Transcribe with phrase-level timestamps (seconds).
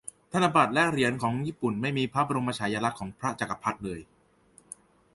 [0.31, 3.99] ธนบัตรและหรียนของญี่ปุ่นไม่มีพระบรมนมฉายาลักษ์ของพระจักรพรรดิเลย